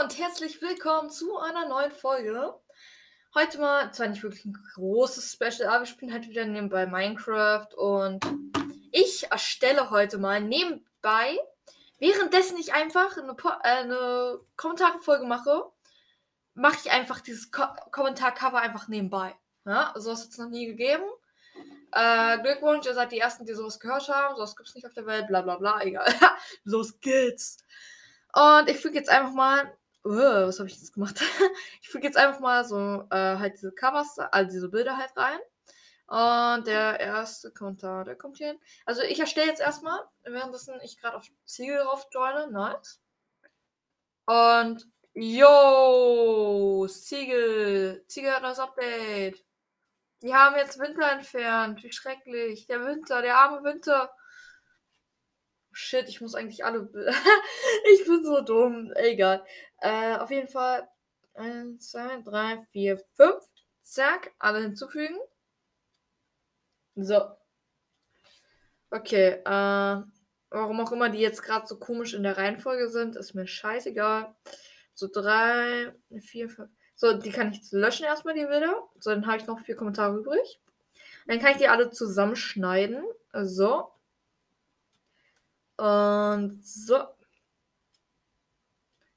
Und 0.00 0.16
herzlich 0.16 0.62
willkommen 0.62 1.10
zu 1.10 1.38
einer 1.38 1.66
neuen 1.66 1.90
Folge. 1.90 2.54
Heute 3.34 3.58
mal 3.58 3.92
zwar 3.92 4.06
nicht 4.06 4.22
wirklich 4.22 4.44
ein 4.44 4.56
großes 4.74 5.32
Special, 5.32 5.68
aber 5.68 5.80
wir 5.80 5.86
spielen 5.86 6.12
halt 6.12 6.28
wieder 6.28 6.44
nebenbei 6.44 6.86
Minecraft 6.86 7.66
und 7.76 8.24
ich 8.92 9.28
erstelle 9.32 9.90
heute 9.90 10.18
mal 10.18 10.40
nebenbei, 10.40 11.36
währenddessen 11.98 12.58
ich 12.58 12.74
einfach 12.74 13.16
eine, 13.16 13.32
äh, 13.32 13.68
eine 13.68 14.38
Kommentarfolge 14.56 15.26
mache, 15.26 15.64
mache 16.54 16.78
ich 16.84 16.92
einfach 16.92 17.18
dieses 17.18 17.50
Ko 17.50 17.64
Kommentarcover 17.90 18.60
einfach 18.60 18.86
nebenbei. 18.86 19.34
Ja, 19.64 19.92
sowas 19.96 20.22
hat 20.22 20.30
es 20.30 20.38
noch 20.38 20.48
nie 20.48 20.66
gegeben. 20.66 21.04
Äh, 21.90 22.38
Glückwunsch, 22.42 22.86
ihr 22.86 22.94
seid 22.94 23.10
die 23.10 23.18
Ersten, 23.18 23.46
die 23.46 23.54
sowas 23.54 23.80
gehört 23.80 24.08
haben. 24.08 24.36
Sowas 24.36 24.54
gibt 24.54 24.68
es 24.68 24.76
nicht 24.76 24.86
auf 24.86 24.94
der 24.94 25.06
Welt, 25.06 25.26
bla 25.26 25.42
bla 25.42 25.56
bla, 25.56 25.80
egal. 25.82 26.06
sowas 26.64 27.00
geht's. 27.00 27.56
Und 28.32 28.70
ich 28.70 28.76
füge 28.76 28.94
jetzt 28.94 29.10
einfach 29.10 29.32
mal. 29.32 29.74
Was 30.16 30.58
habe 30.58 30.68
ich 30.68 30.76
jetzt 30.76 30.94
gemacht? 30.94 31.20
ich 31.82 31.88
füge 31.88 32.06
jetzt 32.06 32.16
einfach 32.16 32.40
mal 32.40 32.64
so 32.64 33.04
äh, 33.10 33.36
halt 33.36 33.54
diese 33.54 33.72
Covers, 33.72 34.18
also 34.18 34.50
diese 34.50 34.68
Bilder 34.68 34.96
halt 34.96 35.14
rein. 35.16 35.38
Und 36.06 36.66
der 36.66 36.98
erste 36.98 37.50
Kommentar, 37.50 38.04
der 38.04 38.16
kommt 38.16 38.38
hier 38.38 38.48
hin. 38.48 38.60
Also 38.86 39.02
ich 39.02 39.20
erstelle 39.20 39.48
jetzt 39.48 39.60
erstmal, 39.60 40.00
währenddessen 40.24 40.80
ich 40.82 40.98
gerade 40.98 41.18
auf 41.18 41.26
Ziegel 41.44 41.78
drauf 41.84 42.06
joine. 42.10 42.50
Nice. 42.50 43.02
Und 44.24 44.88
yo, 45.12 46.86
Ziegel. 46.88 48.02
Ziegel 48.08 48.32
hat 48.32 48.44
das 48.44 48.58
Update. 48.58 49.44
Die 50.22 50.34
haben 50.34 50.56
jetzt 50.56 50.78
Winter 50.78 51.12
entfernt. 51.12 51.82
Wie 51.82 51.92
schrecklich. 51.92 52.66
Der 52.66 52.86
Winter, 52.86 53.20
der 53.20 53.36
arme 53.38 53.62
Winter. 53.62 54.10
Shit, 55.80 56.08
ich 56.08 56.20
muss 56.20 56.34
eigentlich 56.34 56.64
alle. 56.64 56.90
ich 57.94 58.04
bin 58.04 58.24
so 58.24 58.40
dumm. 58.40 58.92
Egal. 58.96 59.44
Äh, 59.80 60.16
auf 60.16 60.28
jeden 60.32 60.48
Fall. 60.48 60.88
1, 61.34 61.90
2, 61.90 62.22
3, 62.22 62.66
4, 62.72 62.98
5. 63.14 63.44
Zack. 63.82 64.32
Alle 64.40 64.60
hinzufügen. 64.60 65.16
So. 66.96 67.30
Okay. 68.90 69.40
Äh, 69.44 70.02
warum 70.50 70.80
auch 70.80 70.90
immer 70.90 71.10
die 71.10 71.20
jetzt 71.20 71.44
gerade 71.44 71.68
so 71.68 71.78
komisch 71.78 72.12
in 72.12 72.24
der 72.24 72.36
Reihenfolge 72.36 72.88
sind, 72.88 73.14
ist 73.14 73.34
mir 73.34 73.46
scheißegal. 73.46 74.34
So 74.94 75.06
3, 75.06 75.94
4, 76.20 76.48
5. 76.48 76.70
So, 76.96 77.12
die 77.12 77.30
kann 77.30 77.52
ich 77.52 77.70
löschen 77.70 78.04
erstmal, 78.04 78.34
die 78.34 78.46
Bilder. 78.46 78.82
So, 78.98 79.10
dann 79.10 79.28
habe 79.28 79.36
ich 79.36 79.46
noch 79.46 79.60
vier 79.60 79.76
Kommentare 79.76 80.18
übrig. 80.18 80.60
Dann 81.28 81.38
kann 81.38 81.52
ich 81.52 81.58
die 81.58 81.68
alle 81.68 81.90
zusammenschneiden. 81.90 83.04
So. 83.32 83.92
Und 85.78 86.60
so. 86.64 86.98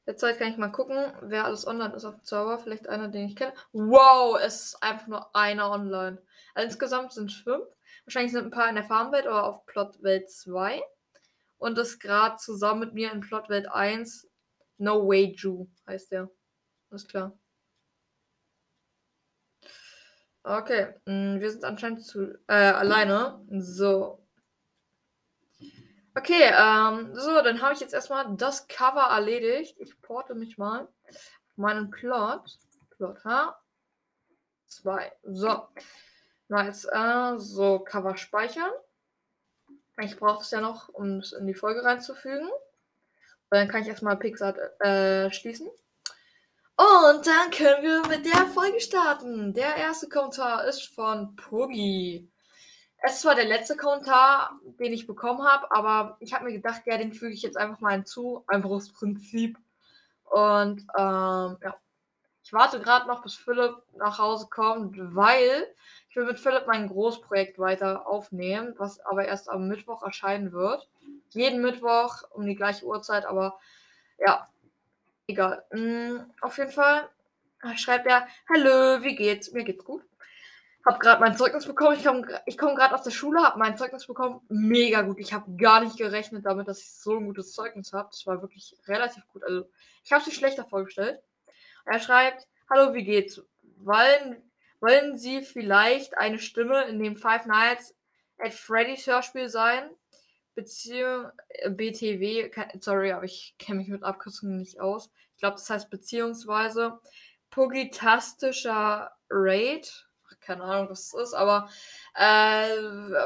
Jetzt 0.05 0.21
kann 0.21 0.51
ich 0.51 0.57
mal 0.57 0.71
gucken, 0.71 1.13
wer 1.21 1.45
alles 1.45 1.65
online 1.65 1.95
ist 1.95 2.05
auf 2.05 2.15
dem 2.15 2.23
Server. 2.23 2.59
Vielleicht 2.59 2.87
einer, 2.87 3.07
den 3.07 3.27
ich 3.29 3.35
kenne. 3.35 3.53
Wow, 3.71 4.37
es 4.39 4.65
ist 4.65 4.83
einfach 4.83 5.07
nur 5.07 5.35
einer 5.35 5.71
online. 5.71 6.21
Also 6.53 6.65
insgesamt 6.65 7.13
sind 7.13 7.31
es 7.31 7.37
fünf. 7.37 7.65
Wahrscheinlich 8.05 8.31
sind 8.31 8.45
ein 8.45 8.51
paar 8.51 8.69
in 8.69 8.75
der 8.75 8.83
Farmwelt 8.83 9.25
oder 9.25 9.43
auf 9.43 9.65
Plotwelt 9.65 10.29
2. 10.29 10.81
Und 11.57 11.77
das 11.77 11.99
gerade 11.99 12.37
zusammen 12.37 12.81
mit 12.81 12.93
mir 12.93 13.11
in 13.11 13.21
Plotwelt 13.21 13.67
1. 13.71 14.29
No 14.77 15.07
Way 15.07 15.33
Ju 15.35 15.67
heißt 15.87 16.11
der. 16.11 16.29
Alles 16.89 17.07
klar. 17.07 17.37
Okay, 20.43 20.95
mm, 21.05 21.39
wir 21.39 21.51
sind 21.51 21.63
anscheinend 21.63 22.03
zu, 22.03 22.37
äh, 22.47 22.53
alleine. 22.53 23.39
So. 23.49 24.20
Okay, 26.13 26.51
ähm, 26.53 27.15
so, 27.15 27.41
dann 27.41 27.61
habe 27.61 27.73
ich 27.73 27.79
jetzt 27.79 27.93
erstmal 27.93 28.35
das 28.35 28.67
Cover 28.67 29.09
erledigt. 29.11 29.77
Ich 29.79 29.99
porte 30.01 30.35
mich 30.35 30.57
mal 30.57 30.89
auf 31.09 31.57
meinen 31.57 31.89
Plot. 31.89 32.43
Plot 32.97 33.23
H. 33.23 33.57
2. 34.67 35.11
So. 35.23 35.67
Jetzt, 36.49 36.85
äh, 36.91 37.33
so, 37.37 37.79
Cover 37.79 38.17
speichern. 38.17 38.71
Ich 39.99 40.17
brauche 40.17 40.43
es 40.43 40.51
ja 40.51 40.59
noch, 40.59 40.89
um 40.89 41.19
es 41.19 41.31
in 41.31 41.47
die 41.47 41.53
Folge 41.53 41.83
reinzufügen. 41.83 42.49
dann 43.49 43.67
kann 43.67 43.81
ich 43.81 43.87
erstmal 43.87 44.17
Pixar 44.17 44.55
äh, 44.81 45.31
schließen. 45.31 45.67
Und 46.77 47.27
dann 47.27 47.51
können 47.51 47.83
wir 47.83 48.07
mit 48.07 48.25
der 48.25 48.47
Folge 48.47 48.79
starten. 48.79 49.53
Der 49.53 49.75
erste 49.75 50.09
Kommentar 50.09 50.65
ist 50.65 50.93
von 50.93 51.35
Puggy. 51.35 52.30
Es 53.01 53.21
zwar 53.21 53.35
der 53.35 53.45
letzte 53.45 53.75
Kommentar, 53.75 54.59
den 54.79 54.93
ich 54.93 55.07
bekommen 55.07 55.43
habe, 55.43 55.71
aber 55.71 56.17
ich 56.19 56.33
habe 56.33 56.45
mir 56.45 56.53
gedacht, 56.53 56.83
ja, 56.85 56.97
den 56.97 57.13
füge 57.13 57.33
ich 57.33 57.41
jetzt 57.41 57.57
einfach 57.57 57.79
mal 57.79 57.93
hinzu. 57.93 58.43
Einfach 58.47 58.69
aus 58.69 58.91
Prinzip. 58.91 59.57
Und 60.25 60.81
ähm, 60.97 61.57
ja. 61.61 61.75
Ich 62.43 62.53
warte 62.53 62.79
gerade 62.79 63.07
noch, 63.07 63.21
bis 63.21 63.35
Philipp 63.35 63.75
nach 63.97 64.17
Hause 64.17 64.47
kommt, 64.49 64.97
weil 65.15 65.67
ich 66.09 66.15
will 66.15 66.25
mit 66.25 66.39
Philipp 66.39 66.65
mein 66.67 66.87
Großprojekt 66.89 67.59
weiter 67.59 68.07
aufnehmen, 68.07 68.73
was 68.77 68.99
aber 69.01 69.25
erst 69.25 69.49
am 69.49 69.67
Mittwoch 69.67 70.03
erscheinen 70.03 70.51
wird. 70.51 70.89
Jeden 71.29 71.61
Mittwoch 71.61 72.23
um 72.31 72.45
die 72.45 72.55
gleiche 72.55 72.85
Uhrzeit, 72.85 73.25
aber 73.25 73.59
ja, 74.17 74.49
Egal. 75.31 75.63
Mhm, 75.71 76.25
auf 76.41 76.57
jeden 76.57 76.71
Fall 76.71 77.07
schreibt 77.77 78.05
er, 78.05 78.27
hallo, 78.49 79.01
wie 79.01 79.15
geht's? 79.15 79.53
Mir 79.53 79.63
geht's 79.63 79.85
gut. 79.85 80.03
Hab 80.85 80.99
gerade 80.99 81.21
mein 81.21 81.37
Zeugnis 81.37 81.65
bekommen. 81.65 81.95
Ich 81.97 82.03
komme 82.03 82.41
ich 82.45 82.57
komm 82.57 82.75
gerade 82.75 82.95
aus 82.95 83.03
der 83.03 83.11
Schule, 83.11 83.43
hab 83.43 83.57
mein 83.57 83.77
Zeugnis 83.77 84.07
bekommen. 84.07 84.41
Mega 84.49 85.01
gut. 85.01 85.19
Ich 85.19 85.33
habe 85.33 85.55
gar 85.55 85.83
nicht 85.83 85.97
gerechnet 85.97 86.45
damit, 86.45 86.67
dass 86.67 86.79
ich 86.79 86.91
so 86.91 87.17
ein 87.17 87.25
gutes 87.25 87.53
Zeugnis 87.53 87.93
habe. 87.93 88.09
Das 88.11 88.25
war 88.25 88.41
wirklich 88.41 88.75
relativ 88.87 89.27
gut. 89.27 89.43
Also, 89.43 89.69
ich 90.03 90.11
habe 90.11 90.23
es 90.27 90.33
schlechter 90.33 90.65
vorgestellt. 90.65 91.21
Er 91.85 91.99
schreibt, 91.99 92.47
hallo, 92.69 92.93
wie 92.93 93.03
geht's? 93.03 93.41
Wollen, 93.77 94.41
wollen 94.79 95.17
Sie 95.17 95.41
vielleicht 95.41 96.17
eine 96.17 96.39
Stimme 96.39 96.83
in 96.85 96.99
dem 96.99 97.15
Five 97.15 97.45
Nights 97.45 97.95
at 98.39 98.53
Freddy's 98.53 99.05
Hörspiel 99.05 99.49
sein? 99.49 99.89
Beziehung, 100.55 101.31
BTW, 101.69 102.51
sorry, 102.79 103.11
aber 103.13 103.23
ich 103.23 103.55
kenne 103.57 103.79
mich 103.79 103.87
mit 103.87 104.03
Abkürzungen 104.03 104.57
nicht 104.57 104.81
aus. 104.81 105.09
Ich 105.35 105.39
glaube, 105.39 105.55
das 105.55 105.69
heißt 105.69 105.89
beziehungsweise 105.89 106.99
Pogitastischer 107.51 109.11
Raid. 109.29 110.07
Keine 110.41 110.63
Ahnung, 110.63 110.89
was 110.89 111.11
das 111.11 111.29
ist, 111.29 111.33
aber 111.33 111.69
äh, 112.15 112.67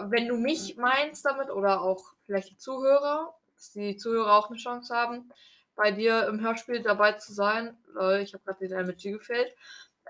wenn 0.09 0.28
du 0.28 0.38
mich 0.38 0.76
meinst 0.78 1.26
damit 1.26 1.50
oder 1.50 1.81
auch 1.81 2.14
vielleicht 2.26 2.52
die 2.52 2.58
Zuhörer, 2.58 3.34
dass 3.56 3.72
die 3.72 3.96
Zuhörer 3.96 4.34
auch 4.34 4.50
eine 4.50 4.58
Chance 4.58 4.94
haben, 4.94 5.31
bei 5.75 5.92
dir 5.92 6.28
im 6.28 6.42
Hörspiel 6.42 6.81
dabei 6.81 7.14
zu 7.14 7.34
sein. 7.34 7.78
Ich 8.22 8.34
habe 8.34 8.44
gerade 8.44 8.68
den 8.68 8.72
MG 8.72 9.12
gefällt. 9.12 9.54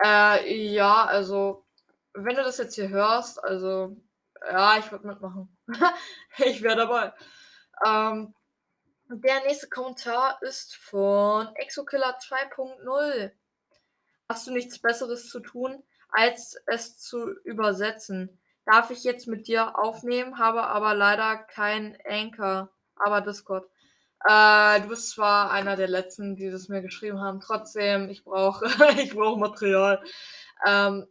Äh, 0.04 0.72
ja, 0.74 1.06
also, 1.06 1.66
wenn 2.14 2.36
du 2.36 2.44
das 2.44 2.58
jetzt 2.58 2.76
hier 2.76 2.90
hörst, 2.90 3.44
also 3.44 3.96
ja, 4.52 4.78
ich 4.78 4.92
würde 4.92 5.08
mitmachen. 5.08 5.56
ich 6.38 6.62
wäre 6.62 6.76
dabei. 6.76 7.14
Ähm, 7.86 8.34
der 9.08 9.44
nächste 9.46 9.70
Kommentar 9.70 10.40
ist 10.42 10.76
von 10.76 11.54
Exokiller 11.56 12.18
2.0. 12.20 13.32
Hast 14.30 14.48
du 14.48 14.52
nichts 14.52 14.80
Besseres 14.80 15.30
zu 15.30 15.40
tun, 15.40 15.84
als 16.16 16.58
es 16.66 16.98
zu 16.98 17.30
übersetzen? 17.44 18.40
Darf 18.66 18.90
ich 18.90 19.04
jetzt 19.04 19.28
mit 19.28 19.48
dir 19.48 19.78
aufnehmen, 19.78 20.40
habe 20.40 20.64
aber 20.64 20.96
leider 20.96 21.38
kein 21.38 21.98
Anchor, 22.08 22.70
aber 22.96 23.22
Discord. 23.22 23.70
Äh, 24.28 24.82
du 24.82 24.88
bist 24.90 25.12
zwar 25.12 25.52
einer 25.52 25.76
der 25.76 25.88
letzten, 25.88 26.36
die 26.36 26.50
das 26.50 26.68
mir 26.68 26.82
geschrieben 26.82 27.22
haben, 27.22 27.40
trotzdem, 27.42 28.10
ich 28.10 28.24
brauche 28.24 28.66
ich 28.98 29.14
brauche 29.14 29.40
Material. 29.40 30.02
Ähm, 30.66 31.06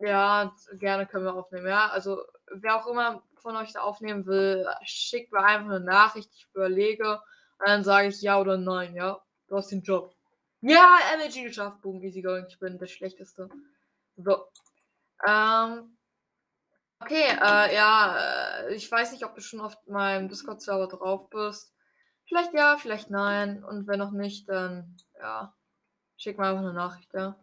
ja, 0.00 0.52
gerne 0.72 1.06
können 1.06 1.24
wir 1.24 1.34
aufnehmen, 1.34 1.66
ja. 1.66 1.88
Also 1.88 2.20
wer 2.52 2.76
auch 2.76 2.86
immer 2.86 3.22
von 3.36 3.56
euch 3.56 3.72
da 3.72 3.80
aufnehmen 3.80 4.26
will, 4.26 4.66
schickt 4.84 5.32
mir 5.32 5.42
einfach 5.44 5.70
eine 5.70 5.80
Nachricht, 5.80 6.30
ich 6.34 6.46
überlege 6.52 7.14
und 7.58 7.66
dann 7.66 7.84
sage 7.84 8.08
ich 8.08 8.20
ja 8.20 8.38
oder 8.38 8.58
nein, 8.58 8.94
ja. 8.94 9.20
Du 9.48 9.56
hast 9.56 9.70
den 9.70 9.82
Job. 9.82 10.14
Ja, 10.60 10.98
MLG 11.16 11.44
geschafft, 11.44 11.80
boom, 11.80 12.02
easy 12.02 12.20
going, 12.20 12.44
ich 12.48 12.58
bin 12.58 12.78
der 12.78 12.86
Schlechteste. 12.86 13.48
So. 14.18 14.44
Ähm. 15.26 15.96
Okay, 17.00 17.28
äh, 17.30 17.74
ja, 17.74 18.16
äh, 18.66 18.74
ich 18.74 18.90
weiß 18.90 19.12
nicht, 19.12 19.24
ob 19.24 19.34
du 19.36 19.40
schon 19.40 19.60
auf 19.60 19.76
meinem 19.86 20.28
Discord-Server 20.28 20.88
drauf 20.88 21.30
bist. 21.30 21.72
Vielleicht 22.26 22.52
ja, 22.54 22.76
vielleicht 22.76 23.08
nein. 23.10 23.62
Und 23.62 23.86
wenn 23.86 24.00
noch 24.00 24.10
nicht, 24.10 24.48
dann, 24.48 24.96
ja, 25.20 25.54
schick 26.16 26.38
mir 26.38 26.48
einfach 26.48 26.62
eine 26.62 26.72
Nachricht, 26.72 27.14
ja. 27.14 27.38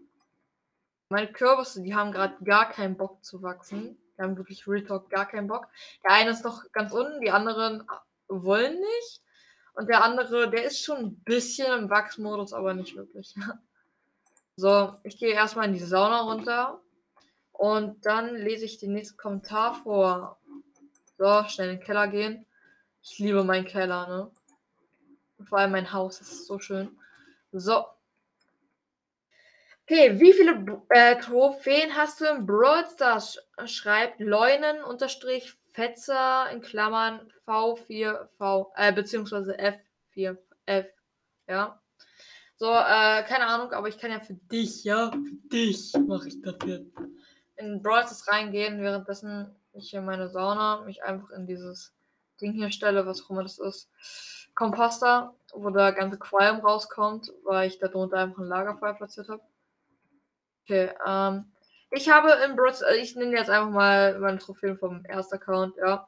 Meine 1.09 1.31
Kürbisse, 1.31 1.81
die 1.81 1.95
haben 1.95 2.11
gerade 2.11 2.43
gar 2.43 2.69
keinen 2.69 2.97
Bock 2.97 3.23
zu 3.23 3.41
wachsen. 3.41 3.97
Die 4.17 4.21
haben 4.21 4.37
wirklich 4.37 4.67
Real 4.67 4.83
Talk 4.83 5.09
gar 5.09 5.25
keinen 5.25 5.47
Bock. 5.47 5.67
Der 6.03 6.11
eine 6.11 6.31
ist 6.31 6.43
noch 6.43 6.63
ganz 6.73 6.91
unten, 6.91 7.21
die 7.21 7.31
anderen 7.31 7.87
wollen 8.27 8.77
nicht. 8.79 9.21
Und 9.73 9.89
der 9.89 10.03
andere, 10.03 10.49
der 10.49 10.65
ist 10.65 10.83
schon 10.83 10.97
ein 10.97 11.23
bisschen 11.23 11.71
im 11.79 11.89
Wachsmodus, 11.89 12.53
aber 12.53 12.73
nicht 12.73 12.95
wirklich. 12.95 13.35
so, 14.55 14.93
ich 15.03 15.17
gehe 15.17 15.33
erstmal 15.33 15.67
in 15.67 15.73
die 15.73 15.79
Sauna 15.79 16.21
runter. 16.21 16.81
Und 17.51 18.05
dann 18.05 18.35
lese 18.35 18.65
ich 18.65 18.77
den 18.77 18.93
nächsten 18.93 19.17
Kommentar 19.17 19.75
vor. 19.75 20.37
So, 21.17 21.43
schnell 21.47 21.69
in 21.69 21.77
den 21.77 21.85
Keller 21.85 22.07
gehen. 22.07 22.45
Ich 23.01 23.19
liebe 23.19 23.43
meinen 23.43 23.65
Keller, 23.65 24.07
ne? 24.07 24.31
vor 25.45 25.59
allem 25.59 25.71
mein 25.71 25.93
Haus 25.93 26.21
ist 26.21 26.47
so 26.47 26.59
schön. 26.59 26.97
So, 27.51 27.85
Okay, 29.87 30.19
wie 30.19 30.33
viele 30.33 30.81
äh, 30.89 31.15
Trophäen 31.19 31.95
hast 31.95 32.19
du 32.19 32.25
im 32.25 32.47
Brawl 32.47 32.87
Stars? 32.91 33.37
Schreibt 33.65 34.19
Leunen 34.19 34.83
unterstrich 34.83 35.53
Fetzer 35.73 36.49
in 36.51 36.61
Klammern 36.61 37.31
V4V, 37.45 38.71
äh, 38.75 38.91
beziehungsweise 38.91 39.55
F4F, 39.59 40.87
ja. 41.47 41.79
So, 42.57 42.71
äh, 42.71 43.23
keine 43.23 43.47
Ahnung, 43.47 43.71
aber 43.73 43.89
ich 43.89 43.97
kann 43.97 44.11
ja 44.11 44.19
für 44.21 44.33
dich, 44.33 44.83
ja, 44.85 45.11
für 45.11 45.49
dich 45.51 45.93
mache 46.07 46.29
ich 46.29 46.41
das 46.41 46.55
jetzt. 46.65 46.91
In 47.57 47.81
Brawl 47.81 48.05
reingehen, 48.27 48.81
währenddessen 48.81 49.55
ich 49.73 49.89
hier 49.89 50.01
meine 50.01 50.29
Sauna 50.29 50.81
mich 50.81 51.03
einfach 51.03 51.29
in 51.31 51.47
dieses 51.47 51.93
Ding 52.41 52.53
hier 52.53 52.71
stelle, 52.71 53.05
was 53.05 53.23
auch 53.23 53.29
immer 53.29 53.43
das 53.43 53.59
ist. 53.59 53.89
Komposter, 54.55 55.35
wo 55.53 55.69
der 55.69 55.91
ganze 55.91 56.17
Qualm 56.17 56.61
rauskommt, 56.61 57.31
weil 57.43 57.67
ich 57.67 57.77
da 57.77 57.89
drunter 57.89 58.17
einfach 58.17 58.39
ein 58.39 58.47
Lagerfeuer 58.47 58.93
platziert 58.93 59.27
habe. 59.27 59.41
Okay, 60.63 60.91
ähm, 61.05 61.51
ich 61.91 62.09
habe 62.09 62.31
im 62.45 62.55
Brut, 62.55 62.81
äh, 62.81 62.95
ich 62.95 63.15
nehme 63.15 63.35
jetzt 63.35 63.49
einfach 63.49 63.69
mal 63.69 64.17
meine 64.19 64.39
Trophäen 64.39 64.77
vom 64.77 65.03
ersten 65.05 65.35
Account, 65.35 65.75
ja. 65.77 66.07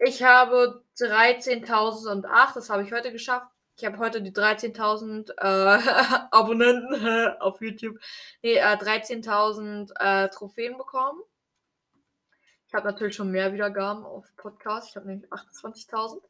Ich 0.00 0.22
habe 0.22 0.82
13.008, 0.98 2.54
das 2.54 2.70
habe 2.70 2.82
ich 2.82 2.92
heute 2.92 3.12
geschafft. 3.12 3.46
Ich 3.80 3.86
habe 3.86 3.96
heute 3.96 4.20
die 4.20 4.30
13.000 4.30 5.30
äh, 5.38 6.28
Abonnenten 6.30 6.94
auf 7.40 7.62
YouTube. 7.62 7.98
Nee, 8.42 8.56
äh, 8.56 8.76
13.000 8.76 9.92
äh, 9.98 10.28
Trophäen 10.28 10.76
bekommen. 10.76 11.18
Ich 12.68 12.74
habe 12.74 12.86
natürlich 12.86 13.16
schon 13.16 13.30
mehr 13.30 13.54
Wiedergaben 13.54 14.04
auf 14.04 14.26
Podcast. 14.36 14.90
Ich 14.90 14.96
habe 14.96 15.06
nämlich 15.06 15.32
28.000. 15.32 16.20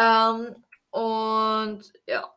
Ähm, 0.00 0.64
und 0.88 1.92
ja, 2.06 2.32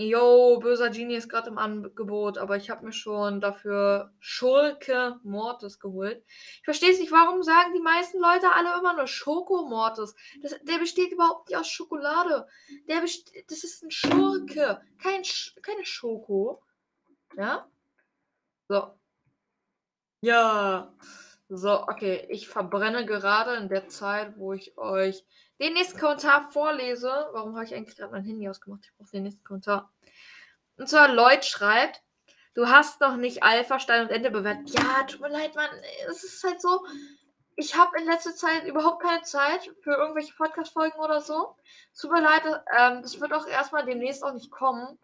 Jo, 0.00 0.60
böser 0.60 0.90
Genie 0.90 1.16
ist 1.16 1.28
gerade 1.28 1.48
im 1.48 1.58
Angebot, 1.58 2.38
aber 2.38 2.56
ich 2.56 2.70
habe 2.70 2.86
mir 2.86 2.92
schon 2.92 3.40
dafür 3.40 4.12
Schurke 4.20 5.18
Mortis 5.24 5.80
geholt. 5.80 6.22
Ich 6.28 6.64
verstehe 6.64 6.92
es 6.92 7.00
nicht, 7.00 7.10
warum 7.10 7.42
sagen 7.42 7.74
die 7.74 7.80
meisten 7.80 8.20
Leute 8.20 8.52
alle 8.52 8.78
immer 8.78 8.94
nur 8.94 9.08
Schoko 9.08 9.66
Mortis? 9.68 10.14
Das, 10.40 10.54
der 10.62 10.78
besteht 10.78 11.10
überhaupt 11.10 11.48
nicht 11.48 11.58
aus 11.58 11.66
Schokolade. 11.66 12.46
Der 12.86 13.00
das 13.00 13.64
ist 13.64 13.82
ein 13.82 13.90
Schurke, 13.90 14.80
kein 15.02 15.24
Sch 15.24 15.56
keine 15.62 15.84
Schoko. 15.84 16.62
Ja? 17.36 17.66
So. 18.68 18.94
Ja. 20.20 20.92
So, 21.48 21.82
okay. 21.82 22.26
Ich 22.28 22.48
verbrenne 22.48 23.06
gerade 23.06 23.56
in 23.56 23.68
der 23.68 23.88
Zeit, 23.88 24.34
wo 24.36 24.52
ich 24.52 24.76
euch 24.76 25.24
den 25.58 25.72
nächsten 25.72 25.98
Kommentar 25.98 26.50
vorlese. 26.50 27.10
Warum 27.32 27.54
habe 27.54 27.64
ich 27.64 27.74
eigentlich 27.74 27.96
gerade 27.96 28.12
mein 28.12 28.24
Handy 28.24 28.48
ausgemacht? 28.48 28.82
Ich 28.84 28.94
brauche 28.96 29.10
den 29.10 29.22
nächsten 29.24 29.44
Kommentar. 29.44 29.90
Und 30.76 30.88
zwar 30.88 31.08
Lloyd 31.08 31.44
schreibt, 31.44 32.02
du 32.54 32.68
hast 32.68 33.00
noch 33.00 33.16
nicht 33.16 33.42
Alpha, 33.42 33.80
Stein 33.80 34.02
und 34.02 34.10
Ende 34.10 34.30
bewertet. 34.30 34.70
Ja, 34.70 35.04
tut 35.04 35.20
mir 35.20 35.30
leid, 35.30 35.54
Mann. 35.54 35.70
Es 36.08 36.22
ist 36.22 36.44
halt 36.44 36.60
so, 36.60 36.84
ich 37.56 37.76
habe 37.76 37.98
in 37.98 38.06
letzter 38.06 38.34
Zeit 38.36 38.64
überhaupt 38.66 39.02
keine 39.02 39.22
Zeit 39.22 39.68
für 39.80 39.92
irgendwelche 39.92 40.34
Podcast-Folgen 40.34 41.00
oder 41.00 41.20
so. 41.20 41.56
Tut 42.00 42.12
mir 42.12 42.22
leid, 42.22 42.42
ähm, 42.78 43.02
das 43.02 43.20
wird 43.20 43.32
auch 43.32 43.46
erstmal 43.46 43.84
demnächst 43.84 44.22
auch 44.22 44.32
nicht 44.32 44.50
kommen, 44.52 44.98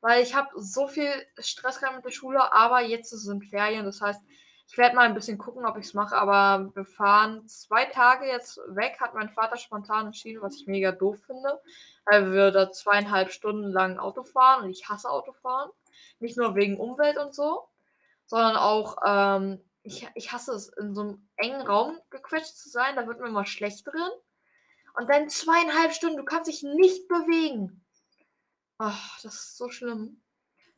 weil 0.00 0.22
ich 0.22 0.34
habe 0.36 0.48
so 0.54 0.86
viel 0.86 1.10
Stress 1.38 1.80
gerade 1.80 1.96
mit 1.96 2.04
der 2.04 2.12
Schule, 2.12 2.52
aber 2.52 2.80
jetzt 2.82 3.10
sind 3.10 3.44
Ferien, 3.46 3.84
das 3.84 4.00
heißt, 4.00 4.22
ich 4.68 4.76
werde 4.76 4.96
mal 4.96 5.06
ein 5.06 5.14
bisschen 5.14 5.38
gucken, 5.38 5.64
ob 5.64 5.76
ich 5.76 5.86
es 5.86 5.94
mache, 5.94 6.16
aber 6.16 6.74
wir 6.74 6.84
fahren 6.84 7.46
zwei 7.46 7.84
Tage 7.84 8.26
jetzt 8.26 8.58
weg, 8.68 8.96
hat 9.00 9.14
mein 9.14 9.30
Vater 9.30 9.56
spontan 9.56 10.06
entschieden, 10.06 10.42
was 10.42 10.56
ich 10.56 10.66
mega 10.66 10.90
doof 10.90 11.18
finde, 11.24 11.60
weil 12.04 12.32
wir 12.32 12.50
da 12.50 12.72
zweieinhalb 12.72 13.30
Stunden 13.30 13.70
lang 13.70 13.98
Auto 13.98 14.24
fahren 14.24 14.64
und 14.64 14.70
ich 14.70 14.88
hasse 14.88 15.08
Autofahren. 15.08 15.70
Nicht 16.18 16.36
nur 16.36 16.56
wegen 16.56 16.78
Umwelt 16.78 17.16
und 17.16 17.34
so, 17.34 17.68
sondern 18.26 18.56
auch, 18.56 18.96
ähm, 19.06 19.60
ich, 19.82 20.08
ich 20.14 20.32
hasse 20.32 20.52
es, 20.52 20.68
in 20.68 20.94
so 20.94 21.02
einem 21.02 21.28
engen 21.36 21.62
Raum 21.62 21.98
gequetscht 22.10 22.56
zu 22.56 22.68
sein, 22.68 22.96
da 22.96 23.06
wird 23.06 23.20
mir 23.20 23.30
mal 23.30 23.46
schlecht 23.46 23.86
drin. 23.86 24.10
Und 24.94 25.08
dann 25.10 25.28
zweieinhalb 25.28 25.92
Stunden, 25.92 26.16
du 26.16 26.24
kannst 26.24 26.48
dich 26.48 26.62
nicht 26.62 27.06
bewegen. 27.06 27.84
Ach, 28.78 29.20
das 29.22 29.34
ist 29.34 29.56
so 29.56 29.68
schlimm. 29.68 30.22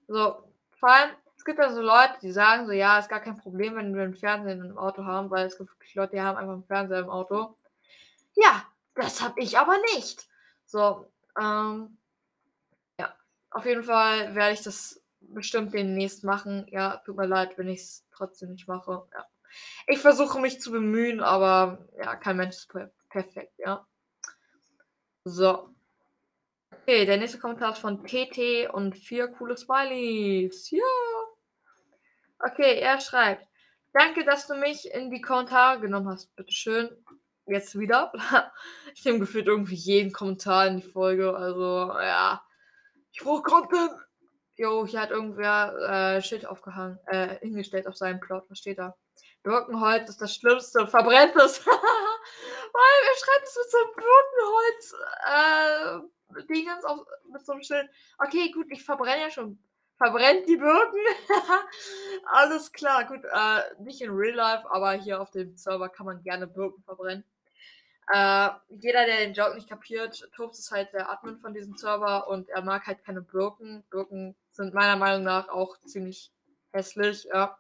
So, 0.09 0.45
vor 0.79 0.89
allem, 0.91 1.11
gibt 1.49 1.61
ja 1.61 1.73
so 1.73 1.81
Leute, 1.81 2.19
die 2.21 2.31
sagen 2.31 2.67
so, 2.67 2.73
ja, 2.73 2.99
ist 2.99 3.09
gar 3.09 3.21
kein 3.21 3.39
Problem, 3.39 3.75
wenn 3.75 3.95
wir 3.95 4.03
einen 4.03 4.15
Fernseher 4.15 4.53
im 4.53 4.77
Auto 4.77 5.07
haben, 5.07 5.31
weil 5.31 5.47
es 5.47 5.57
gibt 5.57 5.71
Leute, 5.95 6.17
die 6.17 6.21
haben 6.21 6.37
einfach 6.37 6.53
einen 6.53 6.67
Fernseher 6.67 7.01
im 7.01 7.09
Auto. 7.09 7.57
Ja, 8.35 8.67
das 8.95 9.23
habe 9.23 9.41
ich 9.41 9.57
aber 9.57 9.79
nicht. 9.95 10.29
So, 10.67 11.11
ähm, 11.41 11.97
ja, 13.01 13.17
auf 13.51 13.65
jeden 13.65 13.83
Fall 13.83 14.35
werde 14.35 14.53
ich 14.53 14.61
das 14.61 15.03
bestimmt 15.21 15.73
demnächst 15.73 16.23
machen. 16.23 16.67
Ja, 16.69 16.99
tut 16.99 17.17
mir 17.17 17.27
leid, 17.27 17.57
wenn 17.57 17.69
ich 17.69 17.81
es 17.81 18.07
trotzdem 18.13 18.51
nicht 18.51 18.69
mache. 18.69 19.09
Ja. 19.15 19.27
Ich 19.87 20.01
versuche 20.01 20.41
mich 20.41 20.61
zu 20.61 20.71
bemühen, 20.71 21.21
aber 21.21 21.89
ja, 21.97 22.15
kein 22.17 22.37
Mensch 22.37 22.57
ist 22.57 22.69
perfekt, 23.09 23.55
ja. 23.57 23.87
So. 25.25 25.75
Okay, 26.83 27.07
der 27.07 27.17
nächste 27.17 27.39
Kommentar 27.39 27.73
ist 27.73 27.79
von 27.79 28.05
TT 28.05 28.69
und 28.71 28.99
vier 28.99 29.29
coole 29.29 29.57
Smileys. 29.57 30.71
Ja. 30.71 30.85
Okay, 32.41 32.79
er 32.79 33.01
schreibt. 33.01 33.45
Danke, 33.93 34.25
dass 34.25 34.47
du 34.47 34.55
mich 34.55 34.93
in 34.93 35.11
die 35.11 35.21
Kommentare 35.21 35.81
genommen 35.81 36.09
hast. 36.09 36.35
Bitteschön. 36.37 36.89
Jetzt 37.47 37.79
wieder. 37.79 38.13
ich 38.95 39.05
nehme 39.05 39.19
gefühlt 39.19 39.47
irgendwie 39.47 39.75
jeden 39.75 40.13
Kommentar 40.13 40.67
in 40.67 40.77
die 40.77 40.87
Folge. 40.87 41.35
Also, 41.35 41.93
ja. 41.99 42.43
Ich 43.13 43.21
brauche 43.21 43.43
Content. 43.43 43.93
Jo, 44.57 44.87
hier 44.87 45.01
hat 45.01 45.11
irgendwer 45.11 46.17
äh, 46.17 46.23
Schild 46.23 46.45
aufgehangen, 46.45 46.99
äh, 47.07 47.39
hingestellt 47.39 47.87
auf 47.87 47.97
seinem 47.97 48.21
Plot. 48.21 48.45
Was 48.49 48.59
steht 48.59 48.79
da? 48.79 48.95
Birkenholz 49.43 50.11
ist 50.11 50.21
das 50.21 50.35
Schlimmste. 50.35 50.87
Verbrennt 50.87 51.35
es. 51.37 51.67
Weil, 51.67 52.99
wer 53.03 53.17
schreibt 53.17 53.47
es 53.47 53.57
mit 53.57 53.71
so 53.71 53.79
einem 53.79 53.95
Birkenholz? 53.97 54.95
Äh, 55.27 56.45
Dingens 56.53 56.85
auf, 56.85 57.07
mit 57.33 57.47
so 57.47 57.53
einem 57.53 57.63
Schild. 57.63 57.89
Okay, 58.19 58.51
gut, 58.51 58.67
ich 58.71 58.85
verbrenne 58.85 59.23
ja 59.23 59.31
schon 59.31 59.59
verbrennt 59.99 60.49
die 60.49 60.57
Birken. 60.57 61.01
Alles 62.27 62.73
klar, 62.73 63.05
gut. 63.05 63.25
Äh, 63.25 63.83
nicht 63.83 64.01
in 64.01 64.11
Real 64.11 64.35
Life, 64.35 64.71
aber 64.71 64.93
hier 64.93 65.21
auf 65.21 65.31
dem 65.31 65.57
Server 65.57 65.89
kann 65.89 66.07
man 66.07 66.23
gerne 66.23 66.47
Birken 66.47 66.83
verbrennen. 66.85 67.25
Äh, 68.11 68.49
jeder, 68.71 69.05
der 69.05 69.19
den 69.19 69.35
Joke 69.35 69.55
nicht 69.55 69.69
kapiert, 69.69 70.27
Tops 70.35 70.61
ist 70.61 70.71
halt 70.71 70.93
der 70.95 71.11
Admin 71.11 71.39
von 71.39 71.53
diesem 71.53 71.77
Server 71.77 72.29
und 72.29 72.49
er 72.49 72.63
mag 72.63 72.87
halt 72.87 73.05
keine 73.05 73.21
Birken. 73.21 73.85
Birken 73.91 74.35
sind 74.53 74.73
meiner 74.73 74.97
Meinung 74.97 75.25
nach 75.25 75.49
auch 75.51 75.79
ziemlich 75.81 76.33
hässlich, 76.73 77.25
ja. 77.25 77.59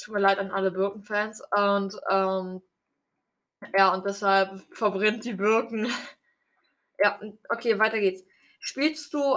Tut 0.00 0.14
mir 0.14 0.20
leid 0.20 0.38
an 0.38 0.50
alle 0.50 0.70
Birkenfans. 0.70 1.42
Und 1.50 1.96
ähm, 2.10 2.62
ja, 3.76 3.92
und 3.94 4.04
deshalb 4.04 4.60
verbrennt 4.70 5.24
die 5.24 5.34
Birken. 5.34 5.90
ja, 6.98 7.18
okay, 7.48 7.78
weiter 7.78 7.98
geht's. 7.98 8.24
Spielst 8.60 9.12
du 9.14 9.36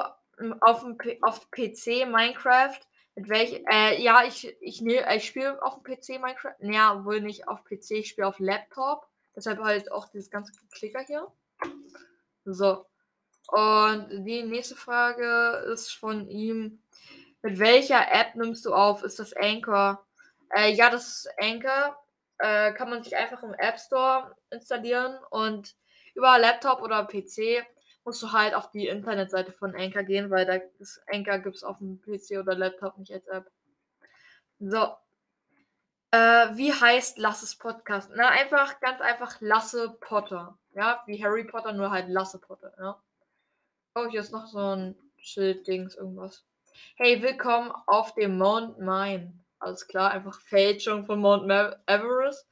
auf 0.61 0.81
dem 0.81 0.97
auf 1.21 1.49
PC 1.51 2.07
Minecraft. 2.07 2.79
Mit 3.15 3.29
welch, 3.29 3.63
äh, 3.71 4.01
ja, 4.01 4.25
ich, 4.25 4.55
ich, 4.59 4.81
ne, 4.81 5.05
ich 5.15 5.25
spiele 5.25 5.61
auf 5.63 5.81
dem 5.81 5.83
PC 5.83 6.21
Minecraft. 6.21 6.55
Ja, 6.59 7.05
wohl 7.05 7.21
nicht 7.21 7.47
auf 7.47 7.63
PC, 7.63 7.91
ich 7.91 8.09
spiele 8.09 8.27
auf 8.27 8.39
Laptop. 8.39 9.07
Deshalb 9.35 9.59
halt 9.59 9.91
auch 9.91 10.07
dieses 10.09 10.29
ganze 10.29 10.53
Klicker 10.71 11.01
hier. 11.01 11.27
So. 12.45 12.85
Und 13.47 14.07
die 14.25 14.43
nächste 14.43 14.75
Frage 14.75 15.65
ist 15.71 15.91
von 15.91 16.27
ihm. 16.29 16.81
Mit 17.41 17.59
welcher 17.59 18.11
App 18.11 18.35
nimmst 18.35 18.65
du 18.65 18.73
auf? 18.73 19.03
Ist 19.03 19.19
das 19.19 19.33
Anchor? 19.33 20.03
Äh, 20.49 20.73
ja, 20.73 20.89
das 20.89 21.07
ist 21.07 21.29
Anchor. 21.37 21.95
Äh, 22.39 22.73
kann 22.73 22.89
man 22.89 23.03
sich 23.03 23.15
einfach 23.15 23.43
im 23.43 23.53
App 23.53 23.79
Store 23.79 24.35
installieren 24.49 25.17
und 25.29 25.75
über 26.15 26.37
Laptop 26.39 26.81
oder 26.81 27.05
PC 27.05 27.65
musst 28.05 28.21
du 28.21 28.31
halt 28.31 28.53
auf 28.53 28.69
die 28.69 28.87
Internetseite 28.87 29.51
von 29.51 29.75
Anchor 29.75 30.03
gehen, 30.03 30.29
weil 30.29 30.45
da 30.45 30.59
das 30.79 31.01
Anchor 31.07 31.39
gibt 31.39 31.55
es 31.55 31.63
auf 31.63 31.79
dem 31.79 31.99
PC 32.01 32.39
oder 32.39 32.55
Laptop 32.55 32.97
nicht 32.97 33.11
als 33.11 33.25
App. 33.27 33.51
So. 34.59 34.95
Äh, 36.11 36.55
wie 36.55 36.71
heißt 36.71 37.17
Lasses 37.17 37.57
Podcast? 37.57 38.11
Na, 38.13 38.29
einfach, 38.29 38.79
ganz 38.79 39.01
einfach 39.01 39.41
Lasse 39.41 39.97
Potter. 39.99 40.57
Ja, 40.73 41.03
wie 41.07 41.21
Harry 41.21 41.43
Potter, 41.43 41.73
nur 41.73 41.89
halt 41.89 42.07
Lasse 42.07 42.39
Potter, 42.39 42.71
ja. 42.77 43.01
Oh, 43.95 44.07
hier 44.07 44.21
ist 44.21 44.31
noch 44.31 44.45
so 44.47 44.59
ein 44.59 44.95
Schild-Dings, 45.17 45.95
irgendwas. 45.95 46.45
Hey, 46.95 47.21
willkommen 47.21 47.71
auf 47.87 48.13
dem 48.13 48.37
Mount 48.37 48.77
Mine. 48.77 49.33
Alles 49.57 49.87
klar, 49.87 50.11
einfach 50.11 50.39
Fälschung 50.41 51.05
von 51.05 51.19
Mount 51.19 51.49
Everest. 51.87 52.47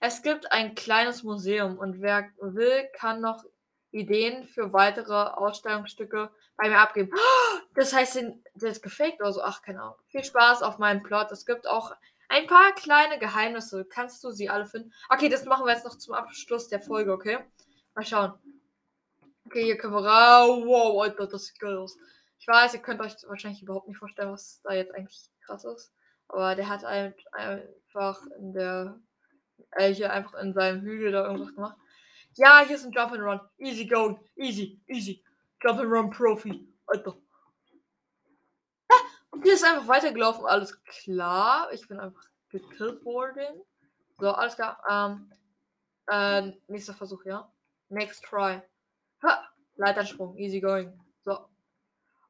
Es 0.00 0.22
gibt 0.22 0.52
ein 0.52 0.74
kleines 0.74 1.22
Museum 1.22 1.78
und 1.78 2.00
wer 2.00 2.30
will, 2.40 2.88
kann 2.94 3.20
noch 3.20 3.44
Ideen 3.92 4.44
für 4.44 4.72
weitere 4.72 5.14
Ausstellungsstücke 5.14 6.30
bei 6.56 6.68
mir 6.68 6.78
abgeben. 6.78 7.10
Das 7.74 7.92
heißt, 7.92 8.22
der 8.54 8.70
ist 8.70 8.82
gefaked 8.82 9.20
oder 9.20 9.32
so. 9.32 9.42
Ach, 9.42 9.62
keine 9.62 9.82
Ahnung. 9.82 9.96
Viel 10.08 10.24
Spaß 10.24 10.62
auf 10.62 10.78
meinem 10.78 11.02
Plot. 11.02 11.30
Es 11.30 11.46
gibt 11.46 11.66
auch 11.66 11.94
ein 12.28 12.46
paar 12.46 12.72
kleine 12.74 13.18
Geheimnisse. 13.18 13.84
Kannst 13.84 14.24
du 14.24 14.30
sie 14.30 14.48
alle 14.48 14.66
finden? 14.66 14.92
Okay, 15.10 15.28
das 15.28 15.44
machen 15.44 15.66
wir 15.66 15.72
jetzt 15.72 15.84
noch 15.84 15.96
zum 15.96 16.14
Abschluss 16.14 16.68
der 16.68 16.80
Folge, 16.80 17.12
okay? 17.12 17.38
Mal 17.94 18.04
schauen. 18.04 18.32
Okay, 19.46 19.64
hier 19.64 19.76
können 19.76 19.94
wir 19.94 20.04
raus. 20.04 20.62
Wow, 20.64 21.02
Alter, 21.02 21.26
das 21.26 21.46
sieht 21.46 21.58
geil 21.60 21.76
aus. 21.76 21.96
Ich 22.38 22.48
weiß, 22.48 22.74
ihr 22.74 22.80
könnt 22.80 23.00
euch 23.00 23.14
wahrscheinlich 23.26 23.62
überhaupt 23.62 23.86
nicht 23.86 23.98
vorstellen, 23.98 24.32
was 24.32 24.60
da 24.62 24.72
jetzt 24.72 24.94
eigentlich 24.94 25.30
krass 25.44 25.64
ist. 25.64 25.92
Aber 26.28 26.54
der 26.54 26.68
hat 26.68 26.84
einfach 26.84 28.22
in 28.38 28.52
der, 28.54 28.98
äh, 29.72 29.92
hier 29.92 30.12
einfach 30.12 30.34
in 30.34 30.54
seinem 30.54 30.80
Hügel 30.80 31.12
da 31.12 31.26
irgendwas 31.26 31.54
gemacht. 31.54 31.76
Ja, 32.36 32.64
hier 32.66 32.76
ist 32.76 32.84
ein 32.84 32.92
Jump 32.92 33.12
and 33.12 33.22
Run. 33.22 33.40
Easy 33.58 33.86
going. 33.86 34.18
Easy, 34.36 34.80
easy. 34.86 35.22
Jump 35.62 35.80
and 35.80 35.90
Run 35.90 36.10
Profi. 36.10 36.66
Alter. 36.86 37.16
Und 39.30 39.42
hier 39.42 39.54
ist 39.54 39.64
einfach 39.64 39.88
weitergelaufen. 39.88 40.46
Alles 40.46 40.82
klar. 40.84 41.72
Ich 41.72 41.86
bin 41.88 41.98
einfach 41.98 42.24
gekillt 42.48 43.04
worden. 43.04 43.62
So, 44.18 44.30
alles 44.30 44.54
klar. 44.54 44.82
Ähm, 44.88 45.32
äh, 46.06 46.52
nächster 46.68 46.94
Versuch, 46.94 47.24
ja. 47.24 47.50
Next 47.88 48.24
try. 48.24 48.62
Ha! 49.22 49.48
Leitersprung. 49.76 50.36
Easy 50.38 50.60
going. 50.60 50.98
So. 51.24 51.48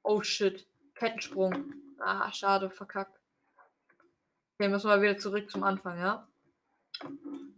Oh 0.03 0.23
shit. 0.23 0.67
Kettensprung. 0.95 1.75
Ah, 2.01 2.33
schade. 2.33 2.71
Verkackt. 2.71 3.19
Okay, 4.59 4.69
müssen 4.69 4.91
wir 4.91 5.01
wieder 5.01 5.19
zurück 5.19 5.51
zum 5.51 5.63
Anfang, 5.63 5.99
ja? 5.99 6.29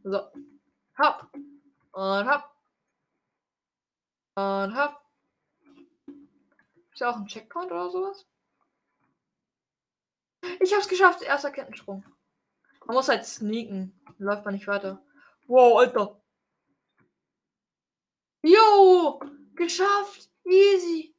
So. 0.03 0.31
Hopp. 0.99 1.31
Und 1.95 2.29
hopp. 2.29 2.51
Und 4.35 4.77
hopp. 4.77 5.01
Ist 6.93 7.01
da 7.01 7.11
auch 7.11 7.17
ein 7.17 7.27
Checkpoint 7.27 7.71
oder 7.71 7.89
sowas? 7.89 8.27
Ich 10.61 10.75
hab's 10.75 10.89
geschafft. 10.89 11.23
Erster 11.23 11.53
Kettensprung. 11.53 12.05
Man 12.87 12.97
muss 12.97 13.09
halt 13.09 13.25
sneaken. 13.25 13.99
Läuft 14.19 14.45
man 14.45 14.55
nicht 14.55 14.67
weiter. 14.67 15.03
Wow, 15.47 15.79
Alter. 15.79 16.21
Yo! 18.43 19.21
Geschafft! 19.55 20.31
Easy! 20.45 21.15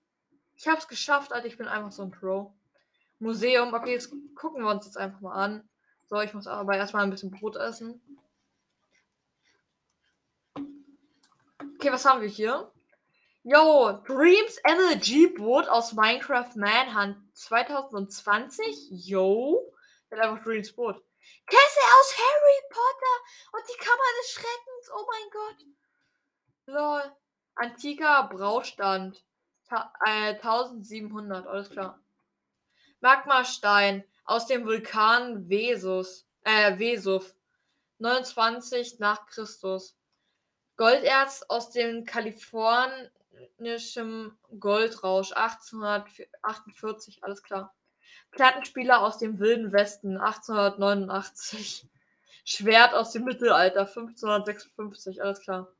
Ich 0.55 0.67
hab's 0.67 0.87
geschafft, 0.87 1.31
Alter. 1.31 1.47
Ich 1.47 1.57
bin 1.57 1.67
einfach 1.67 1.91
so 1.91 2.03
ein 2.03 2.11
Pro. 2.11 2.53
Museum. 3.19 3.73
Okay, 3.73 3.93
jetzt 3.93 4.13
gucken 4.35 4.61
wir 4.61 4.71
uns 4.71 4.85
jetzt 4.85 4.97
einfach 4.97 5.21
mal 5.21 5.33
an. 5.33 5.69
So, 6.07 6.19
ich 6.19 6.33
muss 6.33 6.47
aber 6.47 6.75
erstmal 6.75 7.03
ein 7.03 7.09
bisschen 7.09 7.31
Brot 7.31 7.55
essen. 7.55 8.01
Okay, 11.85 11.93
was 11.93 12.05
haben 12.05 12.21
wir 12.23 12.29
hier? 12.29 12.71
Yo, 13.43 13.91
Dreams 14.07 14.59
Energy 14.63 15.27
Boot 15.27 15.69
aus 15.69 15.93
Minecraft 15.93 16.55
Manhunt 16.55 17.17
2020. 17.37 18.87
Yo. 18.89 19.71
Der 20.09 20.17
hat 20.17 20.29
einfach 20.29 20.43
Dreams 20.43 20.73
Boot. 20.73 20.95
Kessel 21.45 21.83
aus 21.99 22.17
Harry 22.17 22.61
Potter 22.69 23.53
und 23.53 23.63
die 23.69 23.77
Kammer 23.77 24.01
des 24.19 24.31
Schreckens. 24.31 24.91
Oh 24.95 25.05
mein 25.11 25.29
Gott. 25.31 25.65
Lol. 26.65 27.15
Antiker 27.53 28.29
Braustand. 28.33 29.23
Ta 29.69 29.93
äh, 30.07 30.33
1700, 30.41 31.45
alles 31.45 31.69
klar. 31.69 31.99
Magmastein 32.99 34.03
aus 34.23 34.47
dem 34.47 34.65
Vulkan 34.65 35.47
Vesus. 35.47 36.25
Äh, 36.41 36.79
Vesuv. 36.79 37.35
29 37.99 38.97
nach 38.97 39.27
Christus. 39.27 39.95
Golderz 40.77 41.43
aus 41.47 41.71
dem 41.71 42.05
kalifornischen 42.05 44.37
Goldrausch 44.59 45.31
1848, 45.33 47.23
alles 47.23 47.43
klar. 47.43 47.73
Plattenspieler 48.31 49.01
aus 49.01 49.17
dem 49.17 49.39
Wilden 49.39 49.71
Westen 49.71 50.17
1889. 50.17 51.87
Schwert 52.43 52.93
aus 52.93 53.11
dem 53.11 53.23
Mittelalter 53.23 53.87
1556, 53.87 55.23
alles 55.23 55.39
klar. 55.39 55.73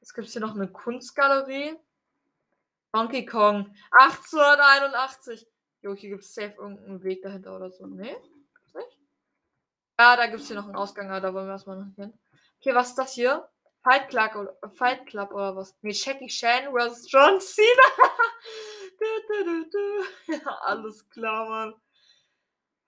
Jetzt 0.00 0.14
gibt 0.14 0.26
es 0.26 0.32
hier 0.32 0.40
noch 0.40 0.54
eine 0.54 0.68
Kunstgalerie. 0.68 1.76
Donkey 2.92 3.26
Kong 3.26 3.74
1881. 3.92 5.46
Jo, 5.82 5.94
hier 5.94 6.10
gibt 6.10 6.24
es 6.24 6.34
safe 6.34 6.54
irgendeinen 6.58 7.02
Weg 7.02 7.22
dahinter 7.22 7.54
oder 7.54 7.70
so. 7.70 7.86
Nee? 7.86 8.16
Gibt's 8.54 8.74
nicht? 8.74 8.98
Ja, 9.98 10.16
da 10.16 10.26
gibt 10.26 10.40
es 10.40 10.48
hier 10.48 10.56
noch 10.56 10.64
einen 10.64 10.76
Ausgang, 10.76 11.08
da 11.08 11.34
wollen 11.34 11.46
wir 11.46 11.52
erstmal 11.52 11.84
noch 11.84 11.94
hin. 11.94 12.18
Okay, 12.58 12.74
was 12.74 12.88
ist 12.88 12.98
das 12.98 13.12
hier? 13.12 13.48
Fight 13.82 14.08
Club 14.08 14.34
oder, 14.36 14.70
Fight 14.70 15.06
Club 15.06 15.32
oder 15.32 15.56
was? 15.56 15.74
Nee, 15.80 15.92
Jackie 15.92 16.28
Chan 16.28 16.72
vs. 16.72 17.10
John 17.10 17.40
Cena. 17.40 17.88
du, 18.98 19.44
du, 19.44 19.70
du, 19.70 20.32
ja, 20.32 20.58
alles 20.62 21.08
klar, 21.08 21.48
Mann. 21.48 21.74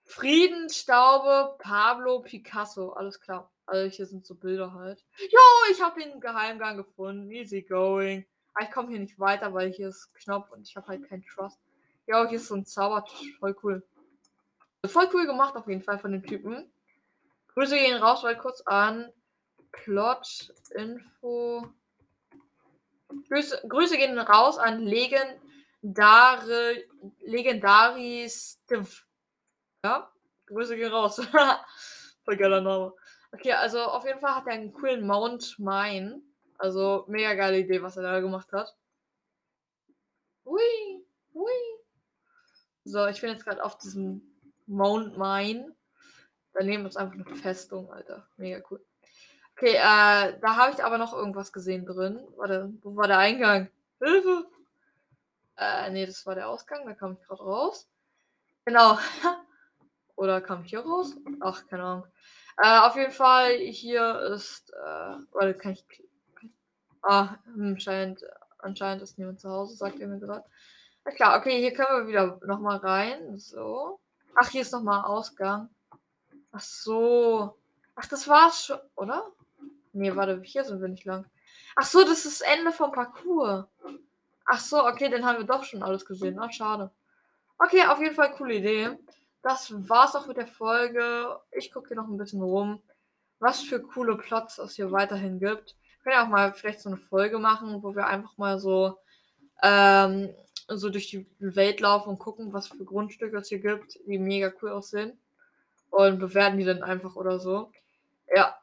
Friedenstaube, 0.05 1.55
Pablo 1.59 2.19
Picasso, 2.19 2.91
alles 2.91 3.19
klar. 3.19 3.49
Also 3.65 3.89
hier 3.95 4.05
sind 4.05 4.25
so 4.25 4.35
Bilder 4.35 4.73
halt. 4.73 5.03
Jo, 5.17 5.39
ich 5.71 5.81
habe 5.81 6.01
den 6.01 6.19
Geheimgang 6.19 6.77
gefunden. 6.77 7.31
Easy 7.31 7.61
going. 7.61 8.25
Aber 8.53 8.65
ich 8.65 8.71
komme 8.71 8.89
hier 8.89 8.99
nicht 8.99 9.19
weiter, 9.19 9.53
weil 9.53 9.71
hier 9.71 9.87
ist 9.87 10.13
Knopf 10.15 10.51
und 10.51 10.67
ich 10.67 10.75
habe 10.75 10.87
halt 10.87 11.07
keinen 11.07 11.25
Trust. 11.25 11.59
Ja, 12.05 12.27
hier 12.27 12.37
ist 12.37 12.47
so 12.47 12.55
ein 12.55 12.65
Zaubertisch. 12.65 13.37
Voll 13.39 13.55
cool. 13.63 13.83
Voll 14.85 15.09
cool 15.13 15.25
gemacht 15.25 15.55
auf 15.55 15.67
jeden 15.67 15.81
Fall 15.81 15.97
von 15.97 16.11
den 16.11 16.23
Typen. 16.23 16.69
Grüße 17.53 17.75
gehen 17.75 17.97
raus, 18.01 18.23
weil 18.23 18.37
kurz 18.37 18.61
an 18.61 19.11
Plot, 19.73 20.53
Info. 20.75 21.67
Grüße, 23.27 23.67
Grüße 23.67 23.97
gehen 23.97 24.17
raus 24.17 24.57
an 24.57 24.79
Legendare, 24.79 26.85
Legendaris. 27.19 28.61
Ja, 29.83 30.09
Grüße 30.45 30.77
gehen 30.77 30.91
raus. 30.91 31.17
Voll 32.25 32.37
geiler 32.37 32.61
Name. 32.61 32.93
Okay, 33.33 33.51
also 33.51 33.81
auf 33.81 34.05
jeden 34.05 34.19
Fall 34.19 34.35
hat 34.35 34.47
er 34.47 34.53
einen 34.53 34.71
coolen 34.71 35.05
Mount 35.05 35.59
Mine. 35.59 36.21
Also 36.57 37.03
mega 37.07 37.33
geile 37.33 37.59
Idee, 37.59 37.81
was 37.81 37.97
er 37.97 38.03
da 38.03 38.19
gemacht 38.19 38.51
hat. 38.53 38.73
Hui, 40.45 41.05
hui. 41.33 41.51
So, 42.85 43.07
ich 43.07 43.19
bin 43.21 43.31
jetzt 43.31 43.43
gerade 43.43 43.63
auf 43.63 43.77
diesem 43.77 44.21
Mount 44.67 45.17
Mine. 45.17 45.75
Daneben 46.53 46.85
ist 46.85 46.95
einfach 46.95 47.13
eine 47.13 47.35
Festung, 47.35 47.91
Alter. 47.91 48.27
Mega 48.37 48.61
cool. 48.69 48.85
Okay, 49.63 49.75
äh, 49.75 50.37
da 50.41 50.57
habe 50.57 50.73
ich 50.73 50.83
aber 50.83 50.97
noch 50.97 51.13
irgendwas 51.13 51.53
gesehen 51.53 51.85
drin. 51.85 52.19
Warte, 52.35 52.73
wo 52.81 52.97
war 52.97 53.07
der 53.07 53.19
Eingang? 53.19 53.69
Hilfe! 53.97 54.45
Äh, 55.55 55.89
nee, 55.91 56.05
das 56.05 56.25
war 56.25 56.35
der 56.35 56.49
Ausgang, 56.49 56.85
da 56.85 56.93
kam 56.93 57.13
ich 57.13 57.25
gerade 57.25 57.43
raus. 57.43 57.87
Genau. 58.65 58.97
Oder 60.17 60.41
kam 60.41 60.65
ich 60.65 60.71
hier 60.71 60.81
raus? 60.81 61.15
Ach, 61.39 61.65
keine 61.67 61.83
Ahnung. 61.83 62.07
Äh, 62.57 62.79
auf 62.79 62.97
jeden 62.97 63.13
Fall, 63.13 63.55
hier 63.59 64.19
ist. 64.33 64.69
Äh, 64.73 65.15
warte, 65.31 65.53
kann 65.53 65.71
ich. 65.71 65.85
Ah, 67.01 67.37
hm, 67.45 67.79
scheint, 67.79 68.21
anscheinend 68.59 69.01
ist 69.01 69.17
niemand 69.17 69.39
zu 69.39 69.49
Hause, 69.49 69.77
sagt 69.77 69.97
er 69.97 70.09
mir 70.09 70.19
gerade. 70.19 70.43
Ja, 71.05 71.11
klar, 71.13 71.39
okay, 71.39 71.61
hier 71.61 71.73
können 71.73 72.01
wir 72.01 72.07
wieder 72.09 72.37
nochmal 72.45 72.79
rein. 72.79 73.37
So. 73.37 74.01
Ach, 74.35 74.49
hier 74.49 74.63
ist 74.63 74.73
nochmal 74.73 75.05
Ausgang. 75.05 75.69
Ach 76.51 76.59
so. 76.59 77.57
Ach, 77.95 78.07
das 78.07 78.27
war's 78.27 78.65
schon, 78.65 78.79
oder? 78.95 79.31
Nee, 79.93 80.15
warte, 80.15 80.41
hier 80.43 80.63
sind 80.63 80.81
wir 80.81 80.89
nicht 80.89 81.05
lang. 81.05 81.25
Ach 81.75 81.85
so, 81.85 82.01
das 82.01 82.25
ist 82.25 82.41
das 82.41 82.57
Ende 82.57 82.71
vom 82.71 82.91
Parcours. 82.91 83.65
Ach 84.45 84.59
so, 84.59 84.85
okay, 84.85 85.09
dann 85.09 85.25
haben 85.25 85.37
wir 85.37 85.45
doch 85.45 85.63
schon 85.63 85.83
alles 85.83 86.05
gesehen. 86.05 86.37
Ach, 86.39 86.51
schade. 86.51 86.91
Okay, 87.57 87.83
auf 87.85 87.99
jeden 87.99 88.15
Fall 88.15 88.31
coole 88.33 88.55
Idee 88.55 88.97
das 89.43 89.73
war's 89.89 90.15
auch 90.15 90.25
mit 90.25 90.37
der 90.37 90.47
Folge. 90.47 91.37
Ich 91.51 91.71
gucke 91.71 91.89
hier 91.89 91.97
noch 91.97 92.07
ein 92.07 92.17
bisschen 92.17 92.41
rum, 92.41 92.81
was 93.39 93.61
für 93.61 93.81
coole 93.81 94.17
Plots 94.17 94.57
es 94.57 94.75
hier 94.75 94.91
weiterhin 94.91 95.39
gibt. 95.39 95.75
Wir 95.75 96.03
können 96.03 96.15
ja 96.15 96.23
auch 96.23 96.29
mal 96.29 96.53
vielleicht 96.53 96.79
so 96.79 96.89
eine 96.89 96.97
Folge 96.97 97.37
machen, 97.39 97.83
wo 97.83 97.93
wir 97.93 98.07
einfach 98.07 98.37
mal 98.37 98.57
so, 98.57 98.97
ähm, 99.61 100.33
so 100.69 100.89
durch 100.89 101.09
die 101.09 101.27
Welt 101.39 101.81
laufen 101.81 102.09
und 102.09 102.19
gucken, 102.19 102.53
was 102.53 102.69
für 102.69 102.85
Grundstücke 102.85 103.37
es 103.37 103.49
hier 103.49 103.59
gibt, 103.59 103.99
die 104.07 104.17
mega 104.17 104.51
cool 104.61 104.71
aussehen. 104.71 105.19
Und 105.89 106.19
bewerten 106.19 106.57
die 106.57 106.65
dann 106.65 106.81
einfach 106.81 107.15
oder 107.15 107.39
so. 107.39 107.69
Ja, 108.33 108.57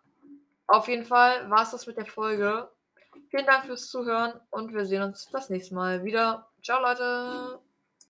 auf 0.71 0.89
jeden 0.89 1.05
Fall 1.05 1.50
war 1.50 1.62
es 1.62 1.71
das 1.71 1.87
mit 1.87 1.97
der 1.97 2.07
Folge. 2.07 2.71
Vielen 3.31 3.47
Dank 3.47 3.67
fürs 3.67 3.89
Zuhören 3.89 4.41
und 4.50 4.73
wir 4.73 4.87
sehen 4.87 5.03
uns 5.03 5.29
das 5.31 5.50
nächste 5.50 5.75
Mal 5.75 6.05
wieder. 6.05 6.49
Ciao, 6.62 6.81
Leute! 6.81 7.70